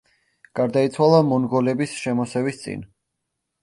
[0.59, 2.87] გარდაიცვალა მონღოლების შემოსევის წინ.